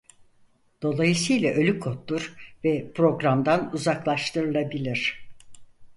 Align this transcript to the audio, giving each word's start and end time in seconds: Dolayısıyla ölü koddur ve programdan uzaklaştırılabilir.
Dolayısıyla 0.81 1.49
ölü 1.51 1.79
koddur 1.79 2.35
ve 2.63 2.91
programdan 2.93 3.73
uzaklaştırılabilir. 3.73 5.29